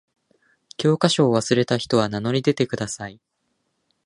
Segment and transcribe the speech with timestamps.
[0.77, 3.21] 教科書を忘れた人は名乗り出てください。